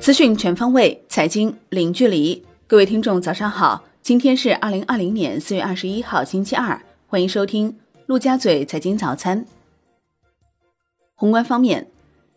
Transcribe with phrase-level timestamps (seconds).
[0.00, 2.42] 资讯全方位，财经零距离。
[2.66, 3.84] 各位听众，早上好！
[4.02, 6.80] 今天是二零二零年四月二十一号，星期二。
[7.06, 9.44] 欢迎收听陆家嘴财经早餐。
[11.14, 11.86] 宏观方面，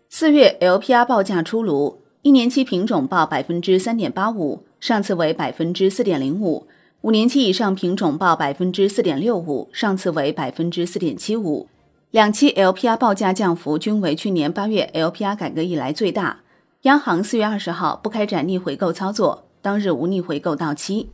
[0.10, 6.68] 四月 LPR 报价出炉，一年期品种报百分之三点八五，上次为百分之四点零五；
[7.02, 11.70] 五年期以上品种报百分之四点六五，上次为百分之四点七五。
[12.14, 16.42] 两期 LPR 报价降幅均为去年八月 LPR 改革以来最大。
[16.84, 21.10] 央行四月二十号不开展逆回购操作，当日无逆回购到期。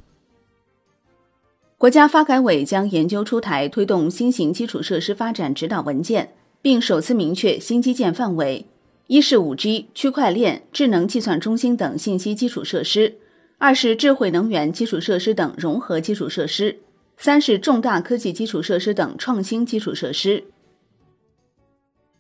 [1.77, 8.65] 国家发改委将研究出台推动新型基础设施发展指导文件，并首次明确新基建范围：
[9.07, 13.13] 一是五 G、区块链、智能计算中心等信息基础设施；
[13.57, 16.75] 二是智慧能源基础设施等融合基础设施；
[17.15, 20.43] 三是重大科技基础设施等创新基础设施。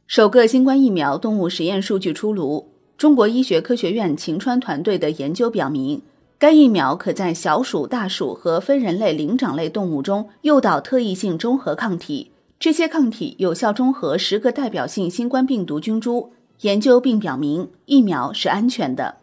[0.09, 2.71] 首个新冠疫苗动物实验数据出炉。
[2.97, 6.01] 中国医学科学院晴川团队的研究表明，
[6.39, 16.31] 该疫苗可在小鼠、大鼠和非人类灵长类动物中诱导特异性中和抗体，这些抗体有效中和十个代表性新冠病毒菌株。
[16.61, 19.17] 研究并表明，疫苗是安全的。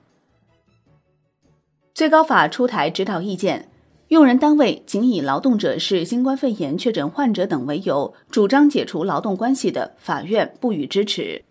[1.93, 3.69] 最高法出台指导意见，
[4.09, 11.43] 用人单位仅以劳动者是新冠肺炎确诊患者等为由，主张解除劳动关系的，法院不予支持。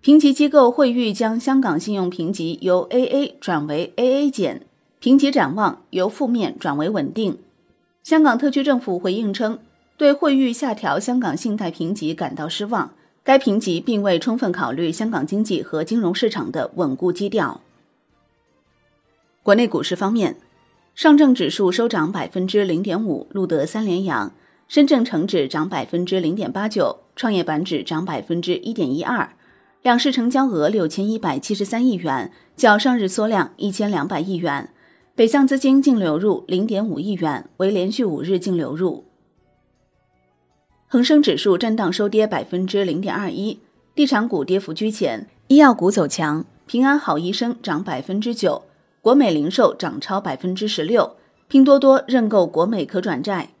[0.00, 4.64] 评级机构惠誉将香港信用评级由 AA 转为 AA 减，
[4.98, 7.36] 评级展望由负面转为稳定。
[8.02, 9.58] 香港特区政府回应称，
[9.98, 17.60] 对惠誉下调香港信贷评级感到失望，该评级并未充分考虑香港经济和金融市场的稳固基调。
[19.42, 20.36] 国内股市方面，
[20.98, 24.32] 上证指数收涨百分之零点五，录得三连阳；
[24.66, 29.30] 深证成指涨百分之零点八九，创业板指涨百分之一点一二。
[29.82, 34.70] 两市成交额六千一百七十三亿元，较上日缩量一千两百亿元。
[35.14, 39.04] 北向资金净流入零点五亿元，为连续五日净流入。
[40.88, 43.60] 恒生指数震荡收跌百分之零点二一，
[43.94, 48.62] 地产股跌幅居前，医药股走强，平安好医生涨百分之九，
[49.08, 51.16] 国美零售涨超百分之十六，
[51.48, 53.54] 拼多多认购国美可转债。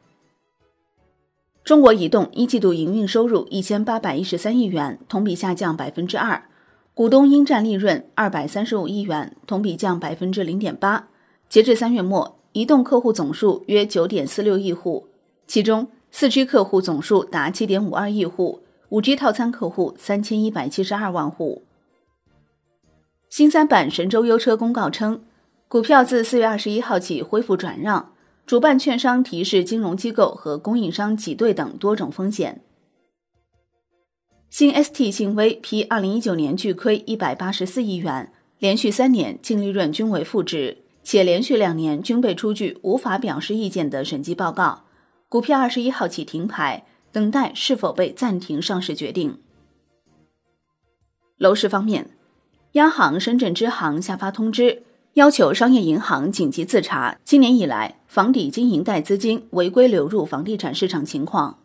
[1.64, 6.42] 中国移动一季度营运收入一千八百一十三亿元，同比下降百分之二，
[6.92, 11.08] 股东应占利润二百三十五亿元，同比降百分之零点八。
[11.48, 15.08] 截至三月末，移动客户总数约九点四六亿户，
[15.46, 18.60] 其中四 G 客户总数达七点五二亿户，
[18.90, 21.62] 五 G 套餐客户三千一百七十二万户。
[23.30, 25.22] 新三板神州优车公告称，
[25.68, 28.14] 股票自四月二十一号起恢复转让。
[28.46, 32.62] 主办券商提示金融机构和供应商挤兑等多种风险。
[34.48, 44.84] 新 ST 信威批二零一九年巨亏一百八十四亿元，连续三年净利润均为负值，且连续两年均被出具无法表示意见的审计报告。
[45.28, 49.38] 股票二十一号起停牌，等待是否被暂停上市决定。
[51.36, 52.08] 楼市方面，
[52.72, 54.84] 央行深圳支行下发通知。
[55.18, 61.58] 要求商业银行紧急自查今年以来房抵经营贷资金违规流入房地产市场情况。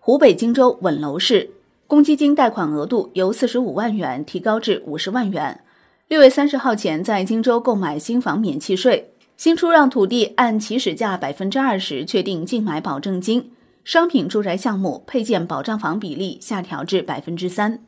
[0.00, 1.48] 湖北荆州稳楼市
[1.86, 5.60] 公积金贷款额度由四十五万元提高至五十万元。
[6.08, 9.12] 六月三十号前在荆州购买新房免契税。
[9.36, 13.52] 新出让土地按起始价百分之二十确定竞买保证金。
[13.84, 17.84] 商品住宅项目配件保障房比例下调至百分之三。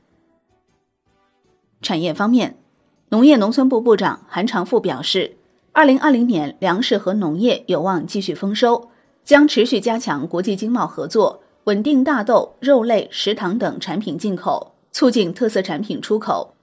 [1.83, 2.66] 产业方面。
[3.09, 5.37] 农业农村部部长韩长赋表示，
[5.71, 8.89] 二零二零年粮食和农业有望继续丰收，
[9.25, 16.55] 将持续加强国际经贸合作，稳定大豆、肉类、食糖等产品进口，促进特色产品出口。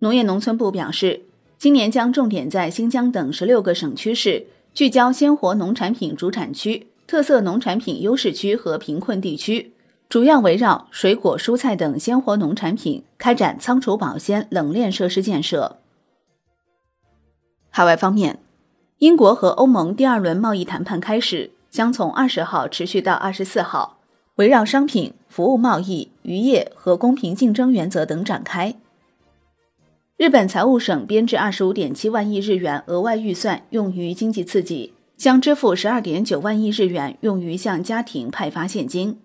[0.00, 1.20] 农业农村部表示，
[1.56, 9.74] 今年将重点在新疆等十六个省区市聚焦鲜活农产品主产区、特色农产品优势区和贫困地区。
[10.12, 15.78] 主要围绕水果、蔬菜等鲜活农产品开展仓储保鲜、冷链设施建设。
[17.70, 18.38] 海外方面，
[18.98, 24.00] 英国和欧盟第二轮贸易谈判开始，将从二十号持续到二十四号，
[24.34, 28.74] 围绕商品、服务贸易、渔业和公平竞争原则等展开。
[30.18, 39.18] 日本财务省编制二十五点七万亿日元额外预算用于经济刺激，将支付十二点九万亿日元用于向家庭派发现金。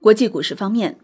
[0.00, 0.96] 国际股市方面，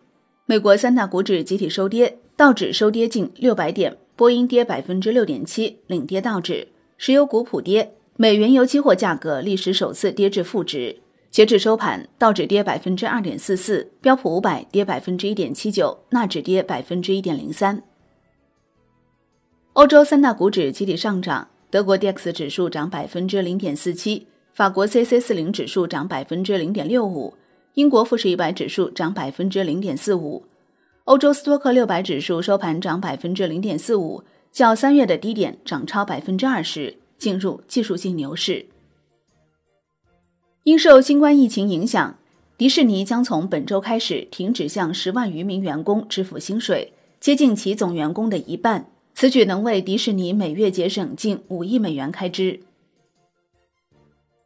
[0.46, 6.68] 美国三大股指集体收跌，道指收跌近六百点，波音跌百分之六点七，领跌道指。
[6.96, 11.00] 石油股普跌，美原油期货价格历史首次跌至负值。
[11.28, 17.82] 截至收盘，道指跌百分之二点四四，标普五百跌百分之一点七九，纳指跌百分之一点零三。
[19.72, 27.34] 欧洲三大股指集体上涨，德国 D X 指数涨百分之零点四七，法国 C C 四零指数涨百分之零点六五，
[27.74, 30.44] 英国富时一百指数涨百分之零点四五。
[31.04, 38.66] 欧洲斯托克六百指数收盘涨百分之零点四五，较三月的低点涨超百分之二十，进入技术性牛市。
[40.62, 42.16] 因受新冠疫情影响，
[42.56, 48.86] 迪士尼将从本周开始停止向十万余名员工支付薪水，接近其总员工的一半。
[49.12, 52.60] 此举能为迪士尼每月节省近五亿美元开支。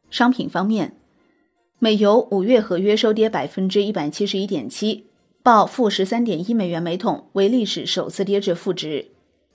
[0.09, 0.97] 商品方面，
[1.81, 5.05] 美油五月合约收跌百分之一百七十一点七，
[5.41, 9.05] 报负十三点一美元每桶，为历史首次跌至负值。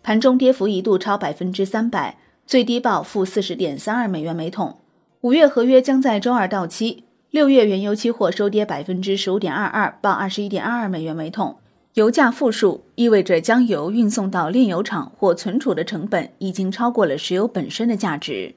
[0.03, 2.17] 盘中跌幅一度超百分之三百，
[2.47, 4.79] 最低报负四十点三二美元每桶。
[5.21, 7.05] 五月合约将在周二到期。
[7.31, 11.56] 六月原油期货收跌百分之十五点二二，报二十一点二二美元每桶。
[11.93, 18.55] 油价负数意味着将油运送到炼油厂或存储的成本已经超过了石油本身的价值。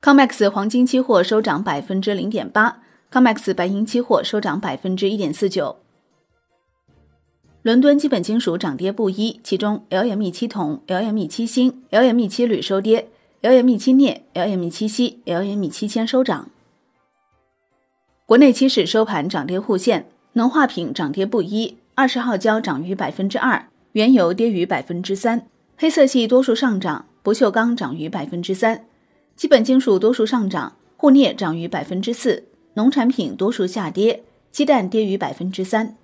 [0.00, 5.76] COMEX 黄金期货收涨百分之零点八，COMEX 白银期货收涨百分之一点四九。
[7.62, 13.08] 伦敦基本金属涨跌不一，其中 LME 七铜、LME 七锌、LME 七铝收跌。
[13.40, 16.48] LME 七镍、LME 七锡、LME 七铅收涨。
[18.26, 25.46] 国内期市收盘涨跌互现，农化品涨跌不一，二十号胶涨逾百分之二，原油跌逾百分之三，
[25.76, 28.86] 黑色系多数上涨，不锈钢涨逾百分之三，
[29.38, 32.42] 基本金属多数上涨，沪镍涨逾百分之四，
[32.74, 35.96] 农产品多数下跌，鸡蛋跌逾百分之三。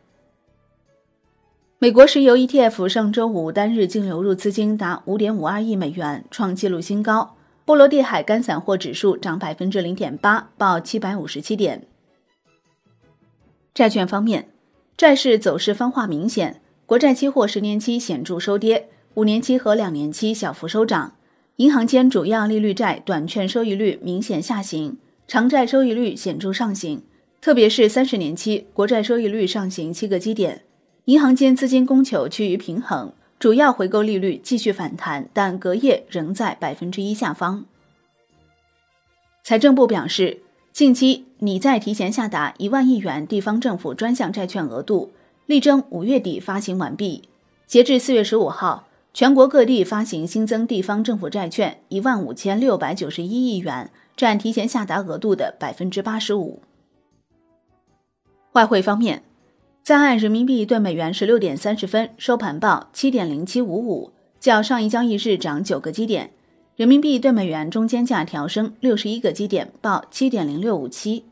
[1.81, 7.35] 美国石油 ETF 上周五单日净流入资金达五点五二亿美元，创纪录新高。
[7.65, 11.89] 波罗的海干散货指数涨百分之零点八，报七百五十七点。
[13.75, 14.49] 债券方面，
[14.97, 21.17] 债市走势分化明显，国债期货十年期显著收跌，五年期和两年期小幅收涨。
[21.57, 24.97] 银行间主要利率债短券收益率明显下行，
[25.29, 27.01] 长债收益率显著上行，
[27.41, 30.63] 特别是三十年期国债收益率上行七个基点。
[31.05, 37.65] 银行间资金供求趋于平衡，主要回购利率继续反弹，但隔夜仍在百分之一下方。
[39.45, 40.41] 财政部表示，
[40.73, 45.13] 近期拟再提前下达一万亿元地方政府专项债券额度，
[45.47, 47.23] 力争五月底发行完毕。
[47.69, 56.61] 截至四月十五号，全国各地发行新增地方政府债券一万五千六百九十一亿元，占提前下达额度的百分之八十五。
[58.53, 59.23] 外汇方面。
[59.85, 66.31] 在岸人民币兑美元十六点三十分收盘报七点零七五五，较上一交易日涨九个基点。
[66.75, 71.27] 人民币兑美元中间价调升六十一个基点，报七点零六五七。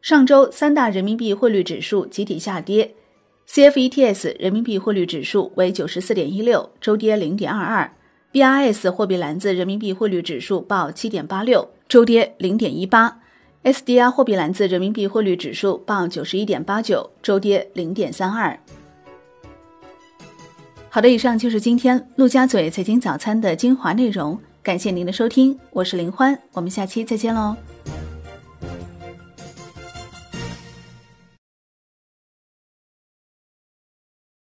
[0.00, 2.94] 上周三大人民币汇率指数集体下跌
[3.48, 7.92] ，CFETS 人民币汇率指数为九十四点一六，周跌零点二二
[8.32, 13.20] ；BRS 货币篮子人民币汇率指数报七点八六，周跌零点一八。
[13.64, 18.58] SDR 货币篮子人民币汇率指数报九十一点八九，周跌零点三二。
[20.88, 27.56] 好的，以上就是今天陆家嘴财经早餐的精华内容，感谢您的收听，我是林欢，我们下期再见喽。